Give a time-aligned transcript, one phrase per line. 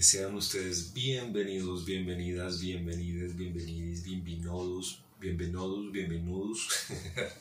[0.00, 6.68] sean ustedes bienvenidos, bienvenidas, bienvenides, bienvenidos, bienvenidos, bienvenidos, bienvenidos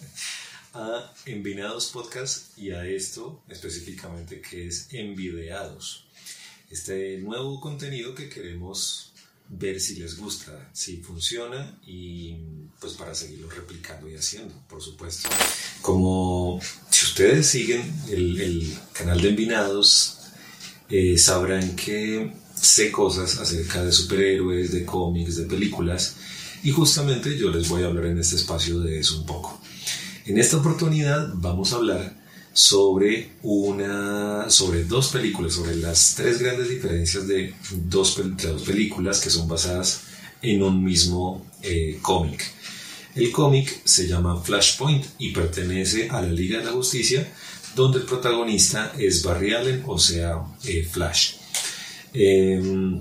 [0.73, 6.07] a Envinados Podcast y a esto específicamente que es Envideados.
[6.71, 9.13] Este nuevo contenido que queremos
[9.49, 12.37] ver si les gusta, si funciona y
[12.79, 15.29] pues para seguirlo replicando y haciendo, por supuesto.
[15.81, 20.17] Como si ustedes siguen el, canal de Envinados,
[20.89, 26.15] eh, sabrán que sé cosas acerca de superhéroes, de cómics, de películas,
[26.63, 29.59] y justamente yo les voy a hablar en este espacio de eso un poco.
[30.25, 32.17] En esta oportunidad vamos a hablar
[32.51, 39.29] sobre, una, sobre dos películas, sobre las tres grandes diferencias de dos, dos películas que
[39.29, 40.01] son basadas
[40.41, 42.43] en un mismo eh, cómic.
[43.15, 47.31] El cómic se llama Flashpoint y pertenece a la Liga de la Justicia,
[47.75, 51.35] donde el protagonista es Barry Allen, o sea, eh, Flash.
[52.19, 52.99] Em,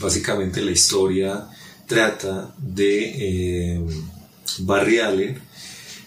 [0.00, 1.48] básicamente la historia
[1.86, 3.86] trata de em,
[4.58, 5.40] Barry Allen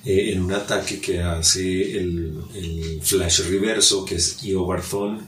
[0.06, 5.28] eh, en un ataque que hace el, Flash Reverso, que es Io Barthon,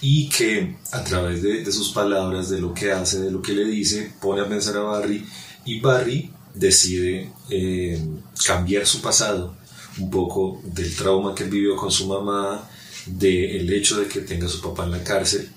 [0.00, 3.64] y que a través de, sus palabras, de lo que hace, de lo que le
[3.64, 5.26] dice, pone a pensar a Barry,
[5.66, 9.54] y Barry decide em, cambiar su pasado
[9.98, 12.68] un poco del trauma que vivió con su mamá,
[13.06, 15.50] del hecho de que tenga a su papá en la cárcel,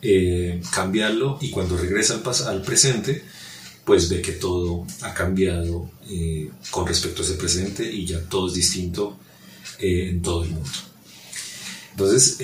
[0.00, 3.24] eh, cambiarlo y cuando regresa al, presente,
[3.84, 8.46] pues ve que todo ha cambiado eh, con respecto a ese presente y ya todo
[8.46, 9.18] es distinto
[9.80, 10.70] eh, en todo el mundo.
[11.90, 12.38] Entonces,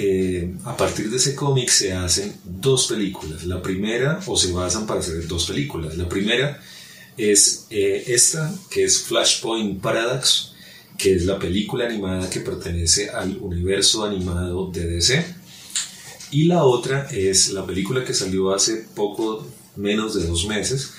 [0.64, 3.44] a partir de ese cómic se hacen dos películas.
[3.44, 5.96] La primera, o se basan para hacer dos películas.
[5.96, 6.60] La primera
[7.16, 10.54] es esta, que es Flashpoint Paradox,
[10.98, 15.43] que es la película animada que pertenece al universo animado de DC.
[16.34, 19.46] Y la otra es la película que salió hace poco
[19.76, 20.90] menos de dos meses,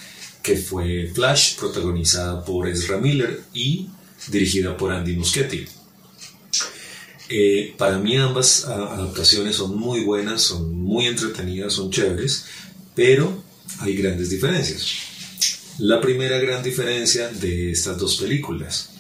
[0.42, 3.90] que fue Flash, protagonizada por Ezra Miller y
[4.30, 5.66] dirigida por Andy Muschietti.
[7.28, 12.46] Eh, para mí ambas adaptaciones son muy buenas, son muy entretenidas, son chéveres,
[12.96, 13.44] pero
[13.80, 14.88] hay grandes diferencias.
[15.80, 18.92] La primera gran diferencia de estas dos películas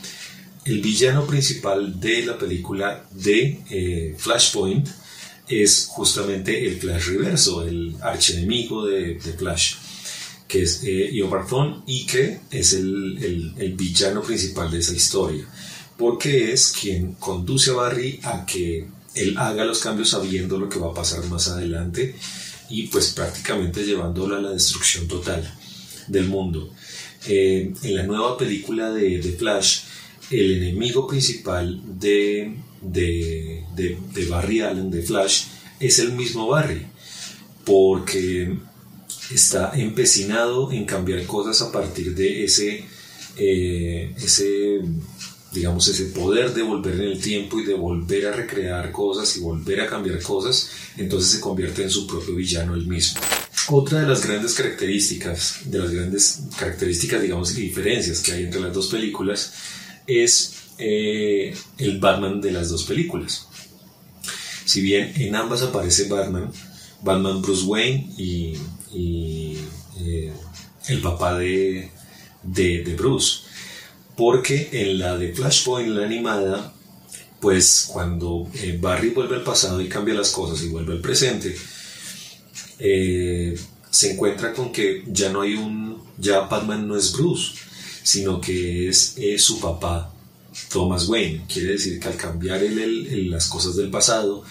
[0.66, 4.90] el villano principal de la película de eh, Flashpoint
[5.48, 9.76] es justamente el Flash Reverso, el archienemigo de, Flash,
[10.48, 11.30] que es eh, Io
[11.86, 15.46] y que es el, el, villano principal de esa historia,
[15.98, 20.80] porque es quien conduce a Barry a que él haga los cambios sabiendo lo que
[20.80, 22.16] va a pasar más adelante
[22.70, 25.54] y pues prácticamente llevándolo a la destrucción total
[26.08, 26.74] del mundo.
[27.28, 29.80] Eh, en la nueva película de, de Flash,
[30.30, 33.55] el enemigo principal de, de,
[34.30, 35.46] Barry Allen, de Flash,
[35.80, 36.86] es el mismo Barry,
[37.63, 38.56] porque
[39.31, 42.85] está empecinado en cambiar cosas a partir de ese,
[43.38, 44.81] eh, ese,
[45.52, 49.40] digamos, ese poder de volver en el tiempo y de volver a recrear cosas y
[49.40, 53.22] volver a cambiar cosas, entonces se convierte en su propio villano él mismo.
[53.69, 58.62] Otra de las grandes características, de las grandes características, digamos, y diferencias que hay entre
[58.62, 59.53] las dos películas,
[60.06, 63.47] es eh, el Batman de las dos películas.
[64.66, 66.52] Si bien en ambas aparece Batman,
[67.02, 68.58] Batman Bruce Wayne y,
[68.94, 70.34] eh,
[70.88, 71.92] el papá de,
[72.44, 73.42] de, Bruce.
[74.16, 76.74] Porque en la de Flashpoint, la animada,
[77.40, 81.56] pues cuando eh, Barry vuelve al pasado y cambia las cosas y vuelve al presente,
[83.96, 87.53] se encuentra con que ya no hay un, ya Batman no es Bruce,
[88.03, 90.14] sino que es, su papá,
[90.70, 91.46] Thomas Wayne.
[91.52, 94.44] Quiere decir que al cambiar las cosas del pasado,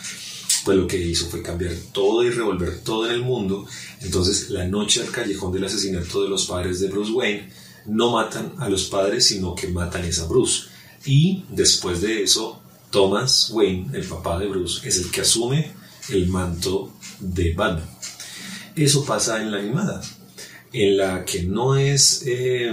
[0.65, 3.67] pues lo que hizo fue cambiar todo y revolver todo en el mundo.
[4.01, 7.51] Entonces, la noche al callejón del asesinato de los padres de Bruce Wayne,
[7.87, 10.65] no matan a los padres, sino que matan a Bruce.
[11.05, 15.73] Y después de eso, Thomas Wayne, el papá de Bruce, es el que asume
[16.09, 17.89] el manto de Batman.
[18.75, 20.03] Eso pasa en la animada,
[20.73, 22.73] en la que no es eh,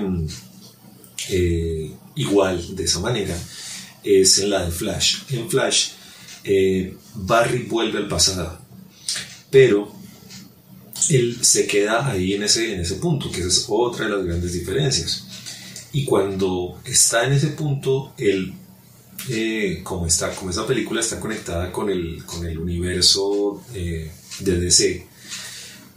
[1.32, 3.38] eh, igual de esa manera
[4.04, 5.22] es en la de Flash.
[5.30, 5.92] En Flash,
[6.44, 8.60] eh, Barry vuelve al pasado,
[9.50, 9.94] pero
[11.10, 14.54] él se queda ahí en ese, en ese punto, que es otra de las grandes
[14.54, 15.26] diferencias.
[15.94, 18.54] Y cuando está en ese punto, él,
[19.30, 25.08] eh, como, está, como esa película está conectada con el, con el universo de DC,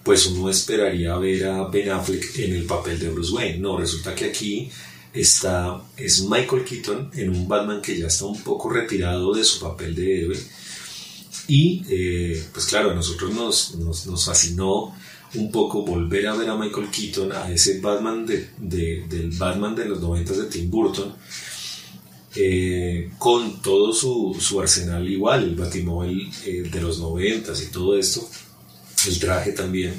[0.04, 3.58] pues uno esperaría ver a Ben Affleck en el papel de Bruce Wayne.
[3.58, 4.70] No, resulta que aquí
[5.14, 9.60] está, es Michael Keaton en un Batman que ya está un poco retirado de su
[9.60, 10.38] papel de héroe.
[11.46, 14.94] Y eh, pues claro, a nosotros nos, nos, nos, fascinó
[15.34, 19.74] un poco volver a ver a Michael Keaton, a ese Batman de, de, del Batman
[19.74, 21.14] de los 90 de Tim Burton,
[22.34, 27.96] eh, con todo su, su, arsenal igual, el Batimóvil eh, de los 90 y todo
[27.96, 28.26] esto,
[29.06, 29.94] el traje también,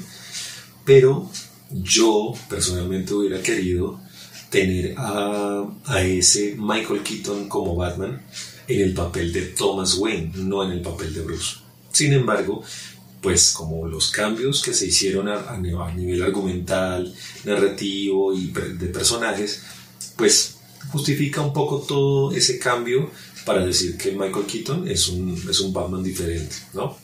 [0.84, 1.30] pero
[1.70, 4.00] yo personalmente hubiera querido
[4.56, 8.22] tener a, a, ese Michael Keaton como Batman
[8.66, 11.56] en el papel de Thomas Wayne, no en el papel de Bruce.
[11.92, 12.62] Sin embargo,
[13.20, 17.14] pues como los cambios que se hicieron a, a nivel argumental,
[17.44, 19.62] narrativo y de personajes,
[20.16, 20.56] pues
[20.90, 23.10] justifica un poco todo ese cambio
[23.44, 26.96] para decir que Michael Keaton es un, es un Batman diferente, ¿no?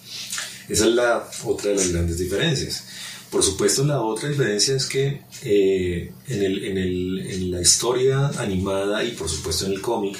[0.69, 2.85] Esa es la otra de las grandes diferencias.
[3.33, 8.29] Por supuesto, la otra diferencia es que eh, en, el, en, el, en, la historia
[8.37, 10.19] animada y por supuesto en el cómic,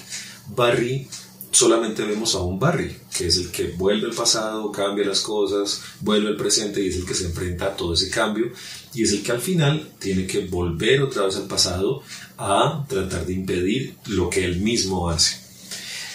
[0.49, 1.07] Barry
[1.51, 5.83] solamente vemos a un Barry, que es el que vuelve al pasado, cambia las cosas,
[6.01, 8.51] vuelve al presente y es el que se enfrenta a todo ese cambio
[8.95, 12.03] y es el que al final tiene que volver otra vez al pasado
[12.39, 15.37] a tratar de impedir lo que él mismo hace.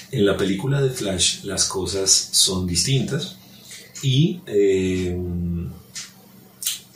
[0.10, 3.38] En la película de Flash las cosas son distintas
[4.02, 5.16] y eh,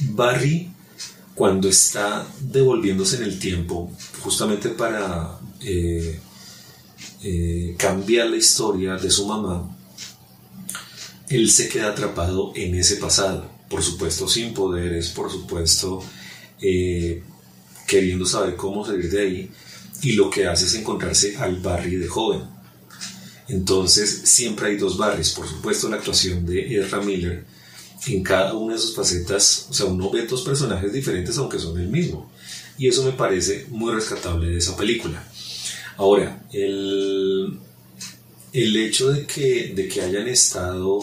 [0.09, 0.69] Barry
[1.35, 6.19] cuando está devolviéndose en el tiempo justamente para eh,
[7.23, 9.75] eh, cambiar la historia de su mamá,
[11.29, 16.03] él se queda atrapado en ese pasado, por supuesto sin poderes, por supuesto
[16.61, 17.23] eh,
[17.87, 19.51] queriendo saber cómo salir de ahí,
[20.03, 22.41] y lo que hace es encontrarse al Barry de joven.
[23.47, 27.45] Entonces siempre hay dos Barrys, por supuesto la actuación de Ezra Miller,
[28.07, 31.79] en cada una de sus facetas, o sea, uno ve dos personajes diferentes aunque son
[31.79, 32.31] el mismo.
[32.77, 35.23] Y eso me parece muy rescatable de esa película.
[35.97, 37.59] Ahora, el,
[38.53, 40.99] el hecho de que, de que hayan estado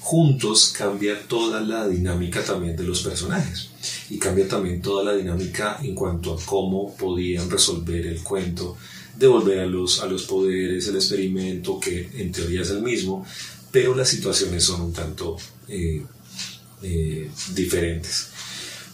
[0.00, 3.68] juntos cambia toda la dinámica también de los personajes
[4.08, 8.76] y cambia también toda la dinámica en cuanto a cómo podían resolver el cuento,
[9.16, 13.24] devolver a los, a los poderes, el experimento, que en teoría es el mismo,
[13.70, 15.36] pero las situaciones son un tanto
[15.68, 16.02] eh,
[16.82, 18.28] eh, diferentes.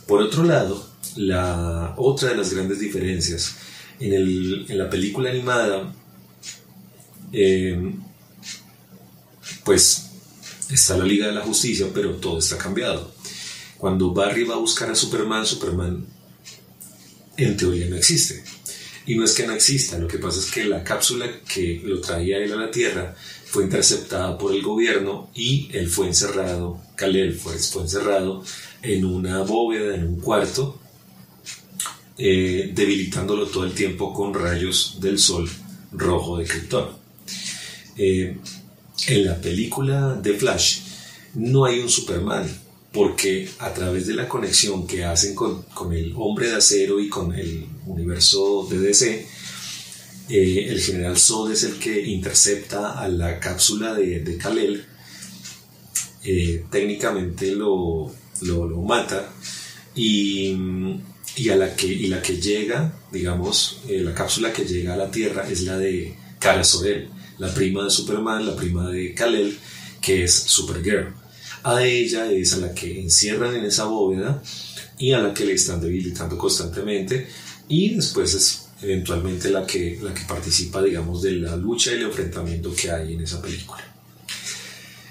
[0.07, 3.57] Por otro lado, la otra de las grandes diferencias
[4.01, 5.95] en, el, en la película animada,
[7.33, 7.93] eh,
[9.65, 10.11] pues
[10.71, 13.15] está la Liga de la Justicia, pero todo está cambiado.
[13.79, 16.07] Cuando Barry va a buscar a Superman, Superman
[17.37, 18.43] en teoría no existe.
[19.07, 22.01] Y no es que no exista, lo que pasa es que la cápsula que lo
[22.01, 23.15] traía él a la Tierra
[23.47, 28.45] fue interceptada por el gobierno y él fue encerrado, Kalel fue, fue encerrado
[28.83, 30.81] en una bóveda, en un cuarto,
[32.19, 35.49] eh, debilitándolo todo el tiempo con rayos del sol
[35.93, 36.89] rojo de Krypton.
[37.97, 38.37] Eh,
[39.07, 40.81] en la película de Flash
[41.35, 42.49] no hay un Superman,
[42.97, 47.11] porque a través de la conexión que hacen con, con el hombre de acero y
[47.11, 49.27] con el universo de DC,
[50.31, 54.87] eh, el general Zod es el que intercepta a la cápsula de, de Kal-El,
[56.25, 58.11] eh, técnicamente lo,
[58.41, 59.31] lo, mata
[59.95, 60.57] y,
[61.37, 64.97] y, a la que, y la que llega, digamos, eh, la cápsula que llega a
[64.97, 69.59] la Tierra es la de Kara Zor-El, la prima de Superman, la prima de Kal-El,
[70.01, 71.26] que es Supergirl.
[71.67, 74.41] A ella es a la que encierran en esa bóveda
[74.99, 77.27] y a la que le están debilitando constantemente
[77.67, 82.03] y después es eventualmente la que, la que participa, digamos, de la lucha y el
[82.03, 83.83] enfrentamiento que hay en esa película.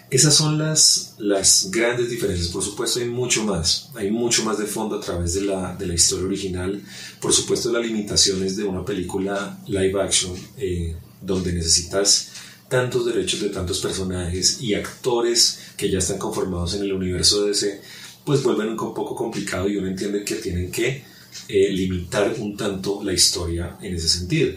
[0.09, 2.47] Esas son las, las grandes diferencias.
[2.47, 3.89] Por supuesto, hay mucho más.
[3.95, 6.81] Hay mucho más de fondo a través de la, de la historia original.
[7.19, 12.29] Por supuesto, las limitaciones de una película live action, eh, donde necesitas
[12.67, 17.49] tantos derechos de tantos personajes y actores que ya están conformados en el universo de
[17.49, 17.81] DC,
[18.23, 21.03] pues vuelven un poco complicado y uno entiende que tienen que
[21.47, 24.53] eh, limitar un tanto la historia en ese sentido.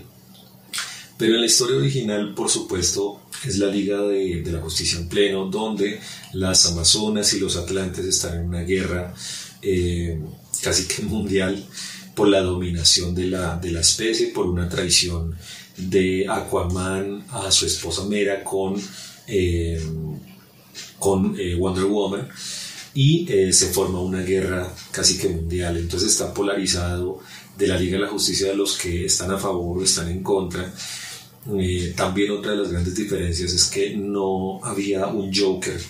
[1.19, 5.47] Pero en la historia original, por supuesto, es la Liga de, la Justicia en pleno,
[5.47, 6.01] donde
[6.33, 9.15] las Amazonas y los Atlantes están en una guerra
[9.61, 10.19] eh,
[10.63, 11.63] casi que mundial
[12.15, 15.37] por la dominación de de la especie, por una traición
[15.79, 18.75] de Aquaman a su esposa Mera con,
[19.27, 19.81] eh,
[20.99, 22.29] con Wonder Woman
[22.95, 25.77] y eh, se forma una guerra casi que mundial.
[25.77, 27.21] Entonces está polarizado
[27.57, 30.23] de la Liga de la Justicia de los que están a favor o están en
[30.23, 30.73] contra.
[31.59, 35.81] Eh, también otra de las grandes diferencias es que no había un Joker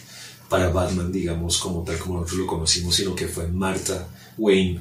[0.48, 4.80] para Batman, digamos, como tal como nosotros lo conocimos, sino que fue Martha Wayne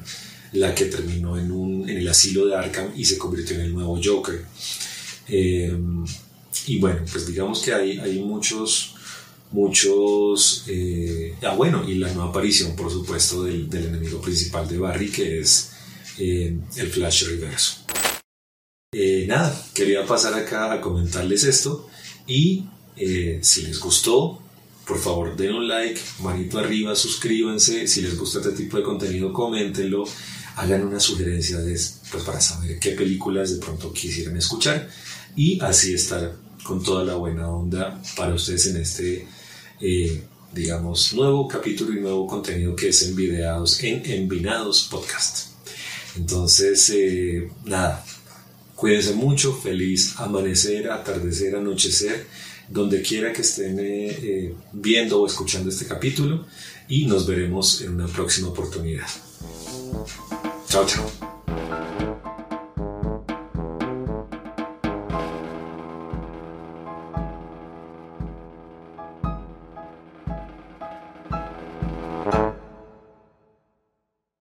[0.54, 3.74] la que terminó en, un, en el asilo de Arkham y se convirtió en el
[3.74, 4.46] nuevo Joker.
[5.30, 5.78] Eh,
[6.68, 8.94] y bueno, pues digamos que hay, hay muchos
[9.52, 10.66] muchos...
[10.68, 15.40] Eh, ah, bueno, y la nueva aparición, por supuesto, del, enemigo principal de Barry, que
[15.40, 15.72] es
[16.20, 17.78] eh, el Flash Reverso.
[19.28, 21.88] Nada, quería pasar acá a comentarles esto
[22.26, 22.66] y
[22.96, 24.42] si les gustó,
[24.88, 29.34] por favor den un like, manito arriba, suscríbanse, si les gusta este tipo de contenido,
[29.34, 30.06] coméntenlo,
[30.58, 31.80] hagan una sugerencia de,
[32.12, 34.90] pues, para saber qué películas de pronto quisieran escuchar
[35.36, 39.28] y así estar con toda la buena onda para ustedes en este
[39.80, 40.24] eh,
[40.54, 45.50] digamos, nuevo capítulo y nuevo contenido que es Envidiados en Envinados Podcast.
[46.16, 48.04] Entonces, eh, nada,
[48.76, 52.26] cuídense mucho, feliz amanecer, atardecer, anochecer,
[52.70, 56.48] donde quiera que estén eh, viendo o escuchando este capítulo
[56.90, 59.08] y nos veremos en una próxima oportunidad.
[60.68, 61.04] 交强。